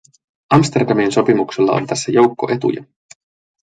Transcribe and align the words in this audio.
Amsterdamin 0.49 1.11
sopimuksella 1.11 1.71
on 1.73 1.87
tässä 1.87 2.11
joukko 2.11 2.51
etuja. 2.53 2.83